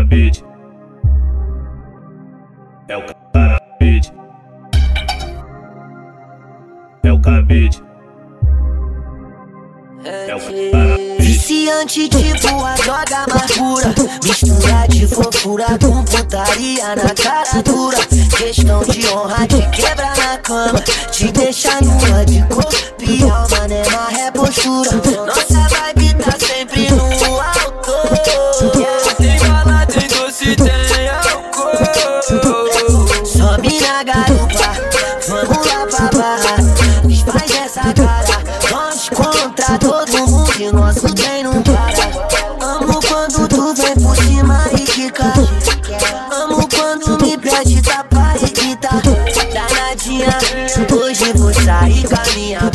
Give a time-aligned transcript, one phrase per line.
[0.00, 0.44] cabide.
[2.88, 4.12] É o cabide.
[7.02, 7.82] É o cabide.
[10.04, 11.16] É o cabide.
[11.20, 13.94] Viciante tipo a droga mais pura
[14.24, 17.98] Mistura de fofura com putaria na cara dura
[18.36, 20.80] Questão de honra te quebra na cama
[21.10, 24.90] Te deixa nua de corpo e alma, né na repostura
[25.26, 26.39] Nossa vibe tá
[34.52, 36.56] garupa, vamos lá pra barra
[37.04, 42.30] Desfaz essa cara, nós contra todo mundo E nosso trem não para.
[42.60, 45.32] Amo quando tu vem por cima e quica
[46.30, 48.88] Amo quando me pede tapa e grita
[49.52, 50.38] Danadinha,
[50.94, 52.69] hoje vou sair com a minha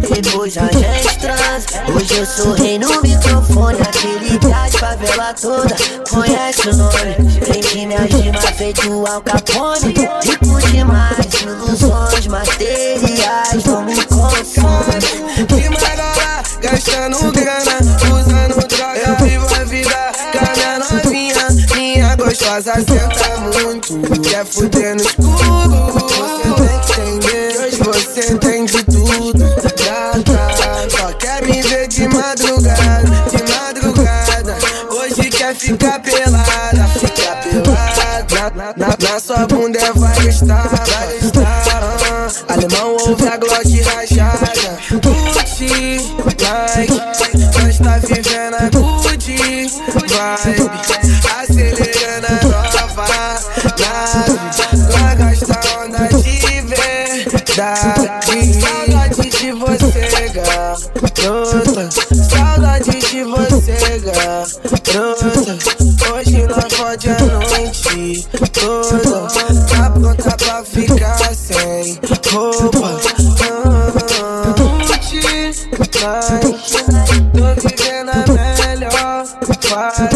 [0.00, 5.76] depois a gente transa Hoje eu sou rei no microfone, aquele das favela toda.
[6.08, 9.94] Conhece o nome, vem minhas rimas feito Al Capone.
[10.22, 15.70] Rico demais, ilusões materiais não me consomem Que
[16.60, 21.48] gastando grana Usando droga, viva a vida Com a novinha.
[21.74, 26.39] Minha gostosa senta muito Quer fuder no escuro
[31.90, 34.56] de madrugada De madrugada.
[34.90, 38.70] Hoje quer ficar pelada Ficar pelada.
[38.76, 42.30] Na, na, na sua bunda é vai estar Vai estar.
[42.48, 44.52] Alemão ouve a Glock rachada
[44.90, 46.92] Gucci, like
[47.60, 50.70] Nós tá vivendo a Gucci Vibe.
[51.38, 53.06] Acelerando a nova
[53.78, 54.38] nave
[54.92, 58.10] Pra gastar onda de verdade
[59.60, 61.90] você, garota.
[61.90, 64.50] Saudade de você, garota.
[66.12, 69.28] Hoje nós pode a noite toda.
[69.66, 71.98] Tá pronta pra ficar sem
[72.32, 73.00] roupa.
[74.58, 75.20] Não te
[76.00, 76.26] mais.
[77.32, 78.12] Tô vivendo a
[78.66, 79.26] melhor
[79.60, 80.08] fase.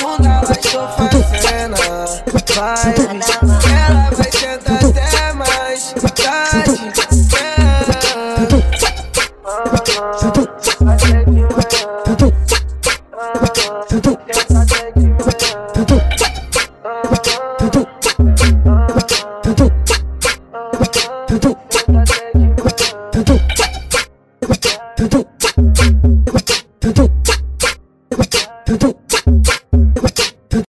[0.00, 2.06] Quando ela estou fazendo a
[2.54, 3.45] vibe.
[9.96, 10.46] do